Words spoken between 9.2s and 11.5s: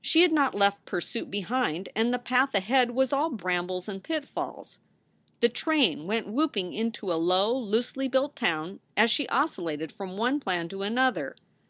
oscillated from one plan to another.